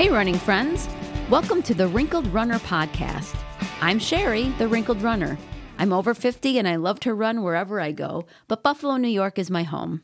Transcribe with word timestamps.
Hey, 0.00 0.08
running 0.08 0.38
friends. 0.38 0.88
Welcome 1.28 1.62
to 1.64 1.74
the 1.74 1.86
Wrinkled 1.86 2.26
Runner 2.28 2.58
podcast. 2.60 3.36
I'm 3.82 3.98
Sherry, 3.98 4.44
the 4.56 4.66
Wrinkled 4.66 5.02
Runner. 5.02 5.36
I'm 5.76 5.92
over 5.92 6.14
50 6.14 6.58
and 6.58 6.66
I 6.66 6.76
love 6.76 7.00
to 7.00 7.12
run 7.12 7.42
wherever 7.42 7.82
I 7.82 7.92
go, 7.92 8.24
but 8.48 8.62
Buffalo, 8.62 8.96
New 8.96 9.08
York 9.08 9.38
is 9.38 9.50
my 9.50 9.62
home. 9.62 10.00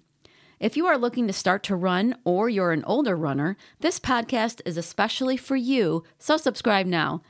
If 0.60 0.76
you 0.76 0.84
are 0.84 0.98
looking 0.98 1.26
to 1.28 1.32
start 1.32 1.62
to 1.62 1.76
run 1.76 2.14
or 2.24 2.50
you're 2.50 2.72
an 2.72 2.84
older 2.84 3.16
runner, 3.16 3.56
this 3.80 3.98
podcast 3.98 4.60
is 4.66 4.76
especially 4.76 5.38
for 5.38 5.56
you, 5.56 6.04
so 6.18 6.36
subscribe 6.36 6.84
now. 6.84 7.22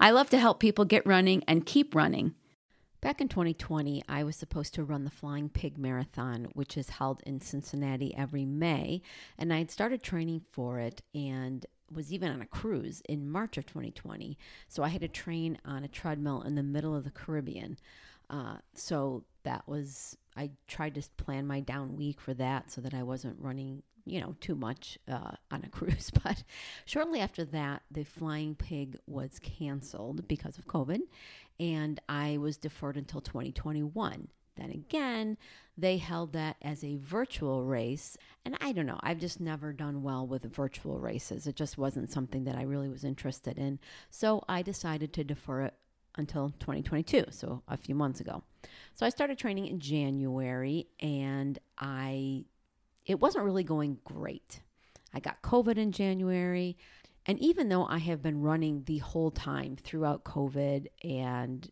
I 0.00 0.10
love 0.10 0.28
to 0.30 0.40
help 0.40 0.58
people 0.58 0.84
get 0.84 1.06
running 1.06 1.44
and 1.46 1.64
keep 1.64 1.94
running. 1.94 2.34
Back 3.00 3.20
in 3.20 3.28
2020, 3.28 4.02
I 4.08 4.24
was 4.24 4.34
supposed 4.34 4.74
to 4.74 4.84
run 4.84 5.04
the 5.04 5.10
Flying 5.10 5.48
Pig 5.48 5.78
Marathon, 5.78 6.48
which 6.54 6.76
is 6.76 6.90
held 6.90 7.20
in 7.24 7.40
Cincinnati 7.40 8.12
every 8.16 8.44
May, 8.44 9.02
and 9.38 9.52
I 9.52 9.58
had 9.58 9.70
started 9.70 10.02
training 10.02 10.42
for 10.50 10.80
it 10.80 11.02
and 11.14 11.64
was 11.94 12.12
even 12.12 12.30
on 12.30 12.42
a 12.42 12.46
cruise 12.46 13.02
in 13.08 13.30
March 13.30 13.56
of 13.56 13.66
2020. 13.66 14.38
So 14.68 14.82
I 14.82 14.88
had 14.88 15.00
to 15.02 15.08
train 15.08 15.58
on 15.64 15.84
a 15.84 15.88
treadmill 15.88 16.42
in 16.42 16.54
the 16.54 16.62
middle 16.62 16.94
of 16.94 17.04
the 17.04 17.10
Caribbean. 17.10 17.78
Uh, 18.30 18.56
so 18.74 19.24
that 19.44 19.66
was, 19.68 20.16
I 20.36 20.50
tried 20.66 20.94
to 20.94 21.02
plan 21.16 21.46
my 21.46 21.60
down 21.60 21.96
week 21.96 22.20
for 22.20 22.34
that 22.34 22.70
so 22.70 22.80
that 22.80 22.94
I 22.94 23.02
wasn't 23.02 23.36
running, 23.38 23.82
you 24.06 24.20
know, 24.20 24.36
too 24.40 24.54
much 24.54 24.98
uh, 25.08 25.32
on 25.50 25.62
a 25.64 25.68
cruise. 25.70 26.10
But 26.22 26.42
shortly 26.84 27.20
after 27.20 27.44
that, 27.46 27.82
the 27.90 28.04
Flying 28.04 28.54
Pig 28.54 28.96
was 29.06 29.38
canceled 29.38 30.26
because 30.28 30.58
of 30.58 30.66
COVID, 30.66 31.00
and 31.60 32.00
I 32.08 32.38
was 32.38 32.56
deferred 32.56 32.96
until 32.96 33.20
2021. 33.20 34.28
Then 34.56 34.70
again, 34.70 35.38
they 35.76 35.96
held 35.96 36.32
that 36.34 36.56
as 36.62 36.84
a 36.84 36.96
virtual 36.96 37.64
race. 37.64 38.16
And 38.44 38.56
I 38.60 38.72
don't 38.72 38.86
know, 38.86 39.00
I've 39.02 39.18
just 39.18 39.40
never 39.40 39.72
done 39.72 40.02
well 40.02 40.26
with 40.26 40.44
virtual 40.44 41.00
races. 41.00 41.46
It 41.46 41.56
just 41.56 41.78
wasn't 41.78 42.10
something 42.10 42.44
that 42.44 42.56
I 42.56 42.62
really 42.62 42.88
was 42.88 43.04
interested 43.04 43.58
in. 43.58 43.78
So 44.10 44.44
I 44.48 44.62
decided 44.62 45.12
to 45.14 45.24
defer 45.24 45.62
it 45.62 45.74
until 46.16 46.50
2022, 46.60 47.24
so 47.30 47.62
a 47.68 47.76
few 47.76 47.94
months 47.94 48.20
ago. 48.20 48.42
So 48.94 49.06
I 49.06 49.08
started 49.08 49.38
training 49.38 49.66
in 49.66 49.80
January 49.80 50.88
and 51.00 51.58
I 51.78 52.44
it 53.04 53.18
wasn't 53.18 53.44
really 53.44 53.64
going 53.64 53.98
great. 54.04 54.60
I 55.12 55.20
got 55.20 55.42
COVID 55.42 55.76
in 55.76 55.92
January. 55.92 56.76
And 57.26 57.38
even 57.40 57.68
though 57.68 57.86
I 57.86 57.98
have 57.98 58.22
been 58.22 58.40
running 58.40 58.84
the 58.84 58.98
whole 58.98 59.30
time 59.30 59.76
throughout 59.76 60.24
COVID 60.24 60.86
and 61.02 61.68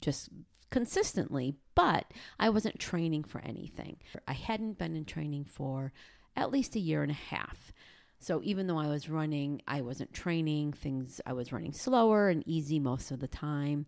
just 0.00 0.28
consistently, 0.70 1.54
but 1.74 2.12
I 2.38 2.50
wasn't 2.50 2.78
training 2.78 3.24
for 3.24 3.40
anything. 3.40 3.96
I 4.26 4.32
hadn't 4.32 4.78
been 4.78 4.96
in 4.96 5.04
training 5.04 5.44
for 5.44 5.92
at 6.36 6.50
least 6.50 6.76
a 6.76 6.80
year 6.80 7.02
and 7.02 7.10
a 7.10 7.14
half. 7.14 7.72
So 8.20 8.40
even 8.42 8.66
though 8.66 8.78
I 8.78 8.88
was 8.88 9.08
running, 9.08 9.62
I 9.66 9.80
wasn't 9.80 10.12
training 10.12 10.72
things, 10.72 11.20
I 11.24 11.32
was 11.32 11.52
running 11.52 11.72
slower 11.72 12.28
and 12.28 12.46
easy 12.46 12.80
most 12.80 13.10
of 13.10 13.20
the 13.20 13.28
time. 13.28 13.86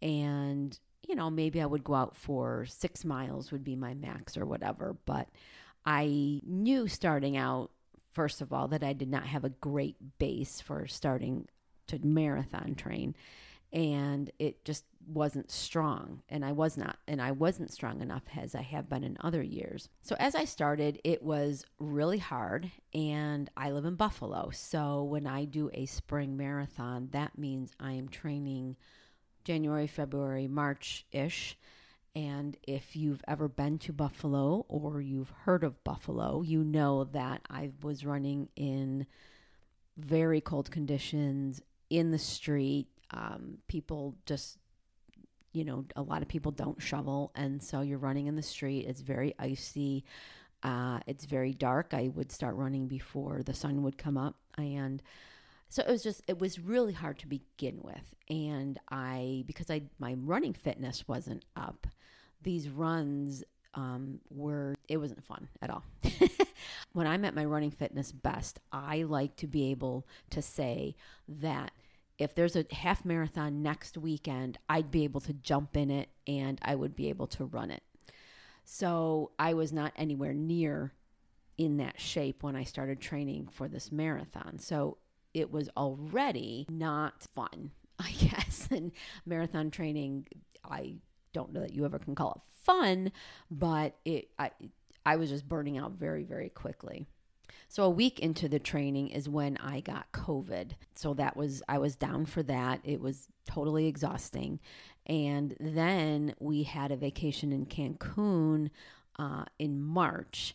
And, 0.00 0.78
you 1.08 1.14
know, 1.14 1.30
maybe 1.30 1.60
I 1.60 1.66
would 1.66 1.84
go 1.84 1.94
out 1.94 2.16
for 2.16 2.66
six 2.66 3.04
miles, 3.04 3.50
would 3.50 3.64
be 3.64 3.76
my 3.76 3.94
max 3.94 4.36
or 4.36 4.46
whatever. 4.46 4.96
But 5.06 5.28
I 5.84 6.40
knew 6.44 6.86
starting 6.86 7.36
out, 7.36 7.70
first 8.12 8.40
of 8.40 8.52
all, 8.52 8.68
that 8.68 8.84
I 8.84 8.92
did 8.92 9.10
not 9.10 9.26
have 9.26 9.44
a 9.44 9.50
great 9.50 9.96
base 10.18 10.60
for 10.60 10.86
starting 10.86 11.48
to 11.88 11.98
marathon 11.98 12.74
train 12.76 13.14
and 13.74 14.30
it 14.38 14.64
just 14.64 14.84
wasn't 15.06 15.50
strong 15.50 16.22
and 16.30 16.42
I 16.44 16.52
was 16.52 16.78
not 16.78 16.96
and 17.06 17.20
I 17.20 17.32
wasn't 17.32 17.70
strong 17.70 18.00
enough 18.00 18.22
as 18.38 18.54
I 18.54 18.62
have 18.62 18.88
been 18.88 19.04
in 19.04 19.18
other 19.20 19.42
years. 19.42 19.90
So 20.00 20.16
as 20.18 20.34
I 20.34 20.46
started 20.46 20.98
it 21.04 21.22
was 21.22 21.64
really 21.78 22.16
hard 22.18 22.70
and 22.94 23.50
I 23.56 23.72
live 23.72 23.84
in 23.84 23.96
Buffalo. 23.96 24.50
So 24.54 25.02
when 25.02 25.26
I 25.26 25.44
do 25.44 25.70
a 25.74 25.84
spring 25.84 26.38
marathon 26.38 27.08
that 27.12 27.36
means 27.36 27.72
I 27.78 27.92
am 27.92 28.08
training 28.08 28.76
January, 29.44 29.88
February, 29.88 30.48
March-ish. 30.48 31.58
And 32.16 32.56
if 32.62 32.96
you've 32.96 33.24
ever 33.26 33.48
been 33.48 33.78
to 33.80 33.92
Buffalo 33.92 34.64
or 34.68 35.00
you've 35.00 35.32
heard 35.42 35.64
of 35.64 35.82
Buffalo, 35.84 36.42
you 36.42 36.62
know 36.62 37.04
that 37.04 37.42
I 37.50 37.72
was 37.82 38.06
running 38.06 38.48
in 38.56 39.06
very 39.98 40.40
cold 40.40 40.70
conditions 40.70 41.60
in 41.90 42.12
the 42.12 42.18
street 42.18 42.86
um, 43.14 43.58
people 43.68 44.16
just 44.26 44.58
you 45.52 45.64
know 45.64 45.84
a 45.96 46.02
lot 46.02 46.20
of 46.20 46.28
people 46.28 46.52
don't 46.52 46.82
shovel. 46.82 47.32
And 47.34 47.62
so 47.62 47.80
you're 47.80 47.98
running 47.98 48.26
in 48.26 48.36
the 48.36 48.42
street. 48.42 48.86
It's 48.86 49.00
very 49.00 49.34
icy. 49.38 50.04
Uh, 50.62 50.98
it's 51.06 51.24
very 51.24 51.52
dark. 51.52 51.94
I 51.94 52.10
would 52.14 52.32
start 52.32 52.56
running 52.56 52.88
before 52.88 53.42
the 53.42 53.54
sun 53.54 53.82
would 53.82 53.98
come 53.98 54.16
up. 54.16 54.36
And 54.58 55.02
so 55.68 55.82
it 55.82 55.88
was 55.88 56.02
just 56.02 56.22
it 56.26 56.38
was 56.38 56.58
really 56.58 56.92
hard 56.92 57.18
to 57.20 57.26
begin 57.26 57.80
with. 57.82 58.14
And 58.30 58.78
i 58.90 59.44
because 59.46 59.70
i 59.70 59.82
my 59.98 60.14
running 60.14 60.54
fitness 60.54 61.06
wasn't 61.06 61.44
up 61.56 61.86
these 62.42 62.68
runs 62.68 63.42
um, 63.74 64.20
were 64.30 64.74
it 64.88 64.98
wasn't 64.98 65.24
fun 65.24 65.48
at 65.62 65.70
all. 65.70 65.84
When 66.92 67.08
i'm 67.08 67.24
at 67.24 67.34
my 67.34 67.44
running 67.44 67.72
fitness 67.72 68.12
best 68.12 68.60
i 68.72 69.02
like 69.02 69.34
to 69.36 69.48
be 69.48 69.70
able 69.72 70.06
to 70.30 70.40
say 70.40 70.94
that 71.28 71.72
if 72.18 72.34
there's 72.34 72.56
a 72.56 72.64
half 72.72 73.04
marathon 73.04 73.62
next 73.62 73.98
weekend, 73.98 74.58
I'd 74.68 74.90
be 74.90 75.04
able 75.04 75.20
to 75.22 75.32
jump 75.32 75.76
in 75.76 75.90
it 75.90 76.08
and 76.26 76.58
I 76.62 76.74
would 76.74 76.94
be 76.94 77.08
able 77.08 77.26
to 77.28 77.44
run 77.44 77.70
it. 77.70 77.82
So 78.64 79.32
I 79.38 79.54
was 79.54 79.72
not 79.72 79.92
anywhere 79.96 80.32
near 80.32 80.92
in 81.58 81.76
that 81.78 82.00
shape 82.00 82.42
when 82.42 82.56
I 82.56 82.64
started 82.64 83.00
training 83.00 83.48
for 83.52 83.68
this 83.68 83.92
marathon. 83.92 84.58
So 84.58 84.98
it 85.34 85.50
was 85.50 85.68
already 85.76 86.66
not 86.70 87.26
fun, 87.34 87.72
I 87.98 88.10
guess. 88.10 88.68
And 88.70 88.92
marathon 89.26 89.70
training, 89.70 90.26
I 90.64 90.94
don't 91.32 91.52
know 91.52 91.60
that 91.60 91.74
you 91.74 91.84
ever 91.84 91.98
can 91.98 92.14
call 92.14 92.32
it 92.32 92.52
fun, 92.64 93.12
but 93.50 93.96
it 94.04 94.28
I 94.38 94.52
I 95.04 95.16
was 95.16 95.28
just 95.28 95.46
burning 95.46 95.76
out 95.76 95.92
very 95.92 96.24
very 96.24 96.48
quickly. 96.48 97.06
So 97.74 97.82
a 97.82 97.90
week 97.90 98.20
into 98.20 98.48
the 98.48 98.60
training 98.60 99.08
is 99.08 99.28
when 99.28 99.56
I 99.56 99.80
got 99.80 100.12
COVID. 100.12 100.74
So 100.94 101.12
that 101.14 101.36
was 101.36 101.60
I 101.68 101.78
was 101.78 101.96
down 101.96 102.24
for 102.24 102.40
that. 102.44 102.78
It 102.84 103.00
was 103.00 103.26
totally 103.46 103.88
exhausting. 103.88 104.60
And 105.06 105.56
then 105.58 106.36
we 106.38 106.62
had 106.62 106.92
a 106.92 106.96
vacation 106.96 107.50
in 107.50 107.66
Cancun 107.66 108.70
uh, 109.18 109.46
in 109.58 109.82
March. 109.82 110.54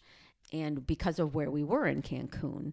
And 0.53 0.87
because 0.87 1.19
of 1.19 1.35
where 1.35 1.51
we 1.51 1.61
were 1.61 1.87
in 1.87 2.03
Cancun, 2.03 2.71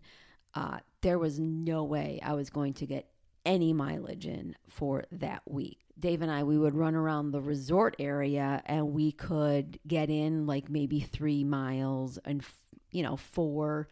uh, 0.54 0.78
there 1.00 1.18
was 1.18 1.40
no 1.40 1.82
way 1.82 2.20
I 2.22 2.34
was 2.34 2.48
going 2.48 2.74
to 2.74 2.86
get 2.86 3.10
any 3.44 3.72
mileage 3.72 4.28
in 4.28 4.54
for 4.68 5.06
that 5.10 5.42
week. 5.46 5.80
Dave 5.98 6.22
and 6.22 6.30
I, 6.30 6.44
we 6.44 6.56
would 6.56 6.76
run 6.76 6.94
around 6.94 7.32
the 7.32 7.40
resort 7.40 7.96
area 7.98 8.62
and 8.66 8.92
we 8.92 9.10
could 9.10 9.80
get 9.88 10.08
in 10.08 10.46
like 10.46 10.70
maybe 10.70 11.00
three 11.00 11.42
miles 11.42 12.16
and, 12.24 12.44
you 12.92 13.02
know, 13.02 13.16
four 13.16 13.88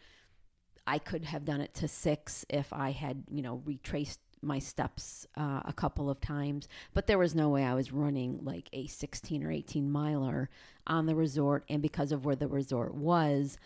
I 0.86 0.98
could 0.98 1.24
have 1.24 1.44
done 1.44 1.60
it 1.60 1.74
to 1.74 1.88
six 1.88 2.44
if 2.48 2.72
I 2.72 2.90
had, 2.90 3.24
you 3.30 3.42
know, 3.42 3.62
retraced 3.64 4.20
my 4.42 4.58
steps 4.58 5.26
uh, 5.36 5.62
a 5.64 5.72
couple 5.72 6.10
of 6.10 6.20
times, 6.20 6.68
but 6.92 7.06
there 7.06 7.18
was 7.18 7.34
no 7.34 7.48
way 7.48 7.64
I 7.64 7.74
was 7.74 7.92
running 7.92 8.40
like 8.42 8.68
a 8.72 8.86
16 8.86 9.42
or 9.42 9.50
18 9.50 9.90
miler 9.90 10.50
on 10.86 11.06
the 11.06 11.14
resort. 11.14 11.64
And 11.68 11.80
because 11.80 12.12
of 12.12 12.24
where 12.24 12.36
the 12.36 12.48
resort 12.48 12.94
was, 12.94 13.58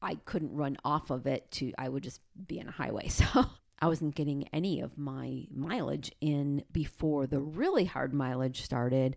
I 0.00 0.16
couldn't 0.24 0.54
run 0.54 0.76
off 0.84 1.10
of 1.10 1.26
it 1.26 1.50
to, 1.52 1.72
I 1.78 1.88
would 1.88 2.02
just 2.02 2.20
be 2.46 2.58
in 2.58 2.68
a 2.68 2.72
highway. 2.72 3.08
So 3.14 3.46
I 3.80 3.88
wasn't 3.88 4.14
getting 4.14 4.48
any 4.52 4.80
of 4.80 4.96
my 4.96 5.46
mileage 5.54 6.12
in 6.20 6.62
before 6.72 7.26
the 7.26 7.40
really 7.40 7.84
hard 7.84 8.14
mileage 8.14 8.62
started, 8.62 9.16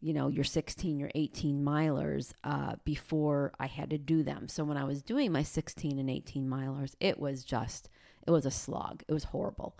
you 0.00 0.14
know, 0.14 0.28
your 0.28 0.44
16, 0.44 0.98
your 0.98 1.10
18 1.14 1.62
milers 1.62 2.32
uh, 2.44 2.76
before 2.84 3.52
I 3.58 3.66
had 3.66 3.90
to 3.90 3.98
do 3.98 4.22
them. 4.22 4.48
So 4.48 4.64
when 4.64 4.76
I 4.76 4.84
was 4.84 5.02
doing 5.02 5.30
my 5.30 5.42
16 5.42 5.98
and 5.98 6.10
18 6.10 6.48
milers, 6.48 6.94
it 7.00 7.18
was 7.18 7.44
just, 7.44 7.90
it 8.26 8.30
was 8.30 8.46
a 8.46 8.50
slog. 8.50 9.02
It 9.08 9.12
was 9.12 9.24
horrible. 9.24 9.76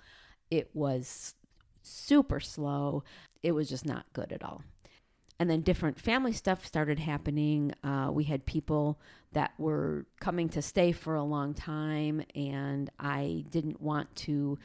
It 0.51 0.71
was 0.75 1.35
super 1.83 2.41
slow. 2.41 3.03
It 3.43 3.53
was 3.53 3.69
just 3.69 3.87
not 3.87 4.13
good 4.13 4.33
at 4.33 4.45
all. 4.45 4.63
And 5.39 5.49
then 5.49 5.63
different 5.63 5.99
family 5.99 6.35
stuff 6.35 6.67
started 6.67 6.99
happening. 6.99 7.73
Uh, 7.83 8.11
we 8.13 8.25
had 8.25 8.45
people 8.45 9.01
that 9.33 9.53
were 9.57 10.05
coming 10.21 10.51
to 10.51 10.61
stay 10.61 10.93
for 10.93 11.15
a 11.15 11.23
long 11.23 11.55
time, 11.55 12.23
and 12.35 12.91
I 12.99 13.47
didn't 13.49 13.81
want 13.81 14.15
to 14.17 14.59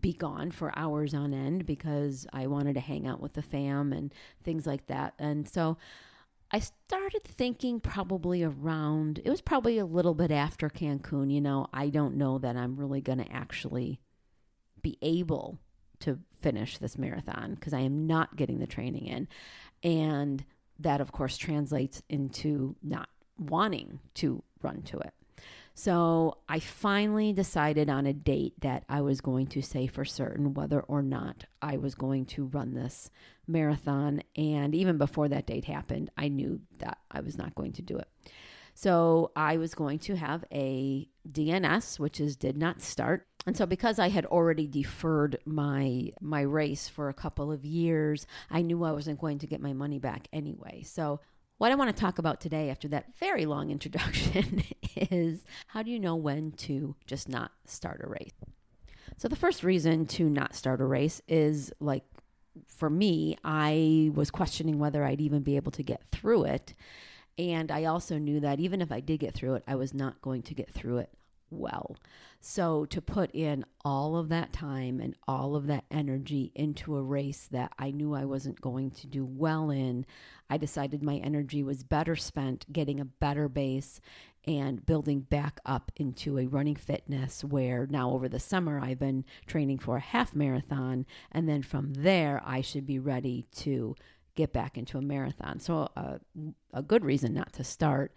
be 0.00 0.12
gone 0.12 0.50
for 0.50 0.72
hours 0.76 1.14
on 1.14 1.34
end 1.34 1.66
because 1.66 2.26
I 2.32 2.46
wanted 2.46 2.74
to 2.74 2.80
hang 2.80 3.06
out 3.06 3.20
with 3.20 3.34
the 3.34 3.42
fam 3.42 3.92
and 3.92 4.12
things 4.42 4.66
like 4.66 4.86
that. 4.86 5.14
And 5.18 5.48
so 5.48 5.76
I 6.50 6.60
started 6.60 7.24
thinking 7.24 7.80
probably 7.80 8.42
around, 8.42 9.20
it 9.24 9.30
was 9.30 9.40
probably 9.40 9.78
a 9.78 9.86
little 9.86 10.14
bit 10.14 10.30
after 10.30 10.68
Cancun. 10.68 11.32
You 11.32 11.40
know, 11.40 11.66
I 11.72 11.88
don't 11.88 12.16
know 12.16 12.38
that 12.38 12.56
I'm 12.56 12.76
really 12.76 13.00
going 13.00 13.18
to 13.18 13.32
actually 13.32 14.00
be 14.82 14.98
able 15.00 15.58
to 16.00 16.18
finish 16.40 16.78
this 16.78 16.98
marathon 16.98 17.54
because 17.54 17.72
I 17.72 17.80
am 17.80 18.06
not 18.06 18.36
getting 18.36 18.58
the 18.58 18.66
training 18.66 19.06
in. 19.06 19.28
And 19.82 20.44
that, 20.78 21.00
of 21.00 21.12
course, 21.12 21.36
translates 21.36 22.02
into 22.08 22.76
not 22.82 23.08
wanting 23.38 24.00
to 24.14 24.42
run 24.62 24.82
to 24.82 24.98
it. 24.98 25.14
So 25.74 26.38
I 26.48 26.58
finally 26.58 27.32
decided 27.32 27.88
on 27.88 28.06
a 28.06 28.12
date 28.12 28.54
that 28.60 28.84
I 28.88 29.00
was 29.00 29.20
going 29.20 29.46
to 29.48 29.62
say 29.62 29.86
for 29.86 30.04
certain 30.04 30.54
whether 30.54 30.80
or 30.80 31.02
not 31.02 31.44
I 31.60 31.78
was 31.78 31.94
going 31.94 32.26
to 32.26 32.46
run 32.46 32.74
this 32.74 33.10
marathon. 33.46 34.22
And 34.36 34.74
even 34.74 34.98
before 34.98 35.28
that 35.28 35.46
date 35.46 35.64
happened, 35.64 36.10
I 36.16 36.28
knew 36.28 36.60
that 36.78 36.98
I 37.10 37.20
was 37.20 37.38
not 37.38 37.54
going 37.54 37.72
to 37.72 37.82
do 37.82 37.96
it. 37.96 38.08
So 38.74 39.32
I 39.36 39.58
was 39.58 39.74
going 39.74 39.98
to 40.00 40.16
have 40.16 40.44
a 40.52 41.08
DNS, 41.30 41.98
which 41.98 42.20
is 42.20 42.36
did 42.36 42.56
not 42.56 42.80
start. 42.80 43.26
And 43.46 43.56
so 43.56 43.66
because 43.66 43.98
I 43.98 44.08
had 44.08 44.24
already 44.26 44.66
deferred 44.66 45.38
my 45.44 46.10
my 46.20 46.42
race 46.42 46.88
for 46.88 47.08
a 47.08 47.14
couple 47.14 47.52
of 47.52 47.64
years, 47.64 48.26
I 48.50 48.62
knew 48.62 48.82
I 48.84 48.92
wasn't 48.92 49.20
going 49.20 49.40
to 49.40 49.46
get 49.46 49.60
my 49.60 49.72
money 49.72 49.98
back 49.98 50.28
anyway. 50.32 50.82
So 50.84 51.20
what 51.62 51.70
I 51.70 51.76
want 51.76 51.94
to 51.94 52.00
talk 52.00 52.18
about 52.18 52.40
today 52.40 52.70
after 52.70 52.88
that 52.88 53.14
very 53.20 53.46
long 53.46 53.70
introduction 53.76 54.64
is 54.96 55.44
how 55.68 55.84
do 55.84 55.92
you 55.92 56.00
know 56.00 56.16
when 56.16 56.50
to 56.52 56.96
just 57.06 57.28
not 57.28 57.52
start 57.66 58.00
a 58.02 58.08
race? 58.08 58.32
So 59.16 59.28
the 59.28 59.36
first 59.36 59.62
reason 59.62 60.06
to 60.06 60.28
not 60.28 60.56
start 60.56 60.80
a 60.80 60.84
race 60.84 61.22
is 61.28 61.72
like 61.78 62.02
for 62.66 62.90
me, 62.90 63.36
I 63.44 64.10
was 64.12 64.28
questioning 64.32 64.80
whether 64.80 65.04
I'd 65.04 65.20
even 65.20 65.42
be 65.44 65.54
able 65.54 65.70
to 65.72 65.84
get 65.84 66.02
through 66.10 66.46
it. 66.46 66.74
And 67.38 67.70
I 67.70 67.84
also 67.84 68.18
knew 68.18 68.40
that 68.40 68.58
even 68.58 68.82
if 68.82 68.90
I 68.90 68.98
did 68.98 69.20
get 69.20 69.32
through 69.32 69.54
it, 69.54 69.62
I 69.68 69.76
was 69.76 69.94
not 69.94 70.20
going 70.20 70.42
to 70.42 70.54
get 70.54 70.68
through 70.68 70.98
it 70.98 71.10
well. 71.52 71.96
So 72.40 72.84
to 72.86 73.00
put 73.00 73.30
in 73.32 73.64
all 73.84 74.16
of 74.16 74.28
that 74.30 74.52
time 74.52 75.00
and 75.00 75.14
all 75.28 75.54
of 75.54 75.68
that 75.68 75.84
energy 75.90 76.50
into 76.54 76.96
a 76.96 77.02
race 77.02 77.48
that 77.52 77.72
I 77.78 77.92
knew 77.92 78.14
I 78.14 78.24
wasn't 78.24 78.60
going 78.60 78.90
to 78.92 79.06
do 79.06 79.24
well 79.24 79.70
in, 79.70 80.04
I 80.50 80.56
decided 80.56 81.02
my 81.02 81.16
energy 81.16 81.62
was 81.62 81.84
better 81.84 82.16
spent 82.16 82.72
getting 82.72 82.98
a 82.98 83.04
better 83.04 83.48
base 83.48 84.00
and 84.44 84.84
building 84.84 85.20
back 85.20 85.60
up 85.64 85.92
into 85.94 86.36
a 86.36 86.46
running 86.46 86.74
fitness 86.74 87.44
where 87.44 87.86
now 87.88 88.10
over 88.10 88.28
the 88.28 88.40
summer 88.40 88.80
I've 88.80 88.98
been 88.98 89.24
training 89.46 89.78
for 89.78 89.96
a 89.96 90.00
half 90.00 90.34
marathon 90.34 91.06
and 91.30 91.48
then 91.48 91.62
from 91.62 91.94
there 91.94 92.42
I 92.44 92.60
should 92.60 92.86
be 92.86 92.98
ready 92.98 93.46
to 93.58 93.94
get 94.34 94.52
back 94.52 94.78
into 94.78 94.98
a 94.98 95.02
marathon. 95.02 95.60
So, 95.60 95.88
uh, 95.96 96.18
a 96.72 96.82
good 96.82 97.04
reason 97.04 97.34
not 97.34 97.52
to 97.54 97.64
start 97.64 98.12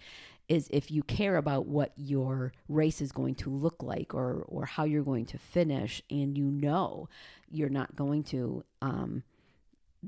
is 0.47 0.67
if 0.71 0.91
you 0.91 1.03
care 1.03 1.37
about 1.37 1.65
what 1.65 1.91
your 1.95 2.53
race 2.69 3.01
is 3.01 3.11
going 3.11 3.35
to 3.35 3.49
look 3.49 3.81
like 3.81 4.13
or 4.13 4.45
or 4.47 4.65
how 4.65 4.83
you're 4.83 5.03
going 5.03 5.25
to 5.27 5.37
finish, 5.37 6.01
and 6.09 6.37
you 6.37 6.45
know 6.45 7.09
you're 7.49 7.69
not 7.69 7.95
going 7.95 8.23
to. 8.23 8.63
Um, 8.81 9.23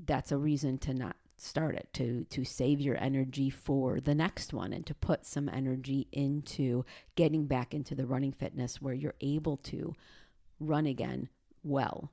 that's 0.05 0.31
a 0.31 0.37
reason 0.37 0.77
to 0.77 0.93
not 0.93 1.15
start 1.37 1.75
it 1.75 1.87
to 1.93 2.25
to 2.25 2.43
save 2.43 2.81
your 2.81 2.97
energy 3.01 3.49
for 3.49 3.99
the 3.99 4.15
next 4.15 4.53
one 4.53 4.73
and 4.73 4.85
to 4.85 4.93
put 4.93 5.25
some 5.25 5.47
energy 5.49 6.07
into 6.11 6.83
getting 7.15 7.45
back 7.45 7.73
into 7.73 7.93
the 7.93 8.05
running 8.07 8.31
fitness 8.31 8.81
where 8.81 8.93
you're 8.93 9.13
able 9.21 9.57
to 9.57 9.93
run 10.59 10.87
again 10.87 11.29
well 11.63 12.11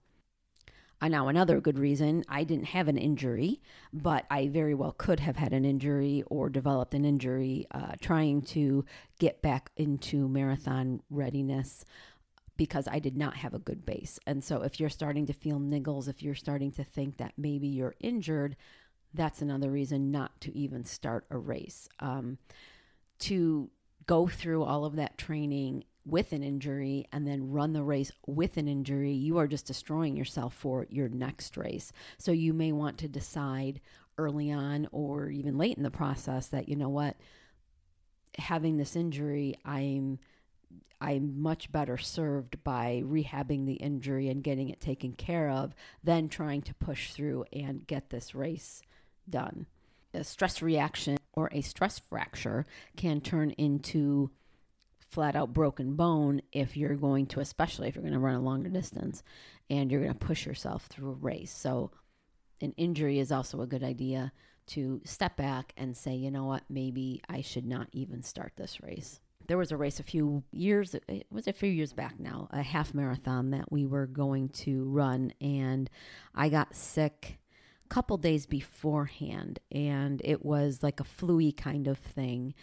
uh, 1.04 1.08
now, 1.08 1.28
another 1.28 1.60
good 1.60 1.78
reason 1.78 2.24
I 2.30 2.44
didn't 2.44 2.68
have 2.68 2.88
an 2.88 2.96
injury, 2.96 3.60
but 3.92 4.24
I 4.30 4.48
very 4.48 4.74
well 4.74 4.92
could 4.92 5.20
have 5.20 5.36
had 5.36 5.52
an 5.52 5.64
injury 5.64 6.24
or 6.28 6.48
developed 6.48 6.94
an 6.94 7.04
injury 7.04 7.66
uh, 7.72 7.92
trying 8.00 8.40
to 8.42 8.86
get 9.18 9.42
back 9.42 9.70
into 9.76 10.28
marathon 10.28 11.02
readiness 11.10 11.84
because 12.56 12.88
I 12.88 13.00
did 13.00 13.18
not 13.18 13.36
have 13.36 13.52
a 13.52 13.58
good 13.58 13.84
base. 13.84 14.18
And 14.26 14.42
so, 14.42 14.62
if 14.62 14.80
you're 14.80 14.88
starting 14.88 15.26
to 15.26 15.34
feel 15.34 15.58
niggles, 15.58 16.08
if 16.08 16.22
you're 16.22 16.34
starting 16.34 16.72
to 16.72 16.84
think 16.84 17.18
that 17.18 17.34
maybe 17.36 17.68
you're 17.68 17.96
injured, 18.00 18.56
that's 19.12 19.42
another 19.42 19.70
reason 19.70 20.10
not 20.10 20.40
to 20.40 20.56
even 20.56 20.84
start 20.84 21.26
a 21.30 21.36
race. 21.36 21.86
Um, 22.00 22.38
to 23.18 23.70
go 24.06 24.26
through 24.26 24.64
all 24.64 24.86
of 24.86 24.96
that 24.96 25.18
training 25.18 25.84
with 26.06 26.32
an 26.32 26.42
injury 26.42 27.06
and 27.12 27.26
then 27.26 27.50
run 27.50 27.72
the 27.72 27.82
race 27.82 28.12
with 28.26 28.56
an 28.56 28.68
injury, 28.68 29.12
you 29.12 29.38
are 29.38 29.46
just 29.46 29.66
destroying 29.66 30.16
yourself 30.16 30.54
for 30.54 30.86
your 30.90 31.08
next 31.08 31.56
race. 31.56 31.92
So 32.18 32.32
you 32.32 32.52
may 32.52 32.72
want 32.72 32.98
to 32.98 33.08
decide 33.08 33.80
early 34.18 34.52
on 34.52 34.88
or 34.92 35.28
even 35.28 35.58
late 35.58 35.76
in 35.76 35.82
the 35.82 35.90
process 35.90 36.48
that, 36.48 36.68
you 36.68 36.76
know 36.76 36.88
what, 36.88 37.16
having 38.38 38.76
this 38.76 38.96
injury, 38.96 39.56
I'm. 39.64 40.18
I'm 41.00 41.42
much 41.42 41.70
better 41.70 41.98
served 41.98 42.64
by 42.64 43.02
rehabbing 43.04 43.66
the 43.66 43.74
injury 43.74 44.28
and 44.28 44.42
getting 44.42 44.70
it 44.70 44.80
taken 44.80 45.12
care 45.12 45.50
of 45.50 45.74
than 46.02 46.28
trying 46.30 46.62
to 46.62 46.74
push 46.74 47.12
through 47.12 47.44
and 47.52 47.86
get 47.86 48.08
this 48.08 48.34
race 48.34 48.80
done. 49.28 49.66
A 50.14 50.24
stress 50.24 50.62
reaction 50.62 51.18
or 51.34 51.50
a 51.52 51.60
stress 51.60 51.98
fracture 51.98 52.64
can 52.96 53.20
turn 53.20 53.50
into 53.50 54.30
flat 55.14 55.37
out 55.37 55.52
broken 55.52 55.94
bone 55.94 56.43
if 56.52 56.76
you're 56.76 56.96
going 56.96 57.26
to, 57.26 57.40
especially 57.40 57.88
if 57.88 57.94
you're 57.94 58.02
going 58.02 58.12
to 58.12 58.19
run 58.19 58.34
a 58.34 58.40
longer 58.40 58.69
distance 58.69 59.22
and 59.70 59.90
you're 59.90 60.00
going 60.00 60.12
to 60.12 60.19
push 60.19 60.44
yourself 60.44 60.87
through 60.87 61.11
a 61.11 61.14
race. 61.14 61.52
So, 61.52 61.93
an 62.61 62.72
injury 62.76 63.20
is 63.20 63.31
also 63.31 63.61
a 63.61 63.66
good 63.66 63.84
idea 63.84 64.32
to 64.66 65.00
step 65.05 65.37
back 65.37 65.72
and 65.76 65.96
say, 65.96 66.14
you 66.14 66.31
know 66.31 66.46
what, 66.46 66.64
maybe 66.69 67.22
I 67.28 67.43
should 67.43 67.66
not 67.66 67.88
even 67.93 68.22
start 68.22 68.55
this 68.56 68.81
race. 68.82 69.20
There 69.46 69.58
was 69.58 69.72
a 69.72 69.76
race 69.76 70.00
a 70.00 70.05
few 70.05 70.43
years, 70.50 70.94
it 70.94 71.26
was 71.31 71.46
a 71.46 71.52
few 71.52 71.69
years 71.70 71.93
back 71.93 72.19
now, 72.19 72.49
a 72.50 72.62
half 72.62 72.94
marathon 72.94 73.50
that 73.50 73.70
we 73.70 73.84
were 73.84 74.06
going 74.06 74.49
to 74.50 74.84
run, 74.84 75.32
and 75.40 75.90
I 76.34 76.49
got 76.49 76.75
sick 76.75 77.38
a 77.84 77.88
couple 77.88 78.17
days 78.17 78.46
beforehand, 78.46 79.60
and 79.70 80.20
it 80.25 80.44
was 80.44 80.82
like 80.82 80.99
a 80.99 81.05
fluey 81.05 81.55
kind 81.55 81.87
of 81.87 81.99
thing. 81.99 82.55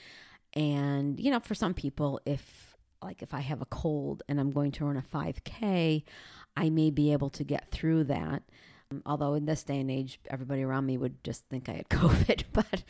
And, 0.54 1.20
you 1.20 1.32
know, 1.32 1.40
for 1.40 1.56
some 1.56 1.74
people, 1.74 2.20
if 2.26 2.76
like 3.02 3.22
if 3.22 3.34
I 3.34 3.40
have 3.40 3.62
a 3.62 3.66
cold 3.66 4.24
and 4.30 4.40
I'm 4.40 4.52
going 4.52 4.72
to 4.74 4.86
run 4.86 4.98
a 4.98 5.02
5K, 5.02 6.04
I 6.56 6.70
may 6.70 6.92
be 6.92 7.14
able 7.14 7.30
to 7.32 7.44
get 7.44 7.72
through 7.72 8.06
that. 8.06 8.44
Um, 8.92 9.02
although 9.06 9.34
in 9.34 9.46
this 9.46 9.64
day 9.64 9.80
and 9.80 9.90
age, 9.90 10.20
everybody 10.30 10.64
around 10.64 10.86
me 10.86 10.98
would 10.98 11.24
just 11.24 11.46
think 11.50 11.70
I 11.70 11.74
had 11.74 11.90
COVID, 11.90 12.44
but 12.54 12.84